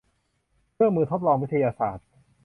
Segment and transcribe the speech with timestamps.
[0.73, 2.07] เครื่องมือทดลองวิทยาศาสตร์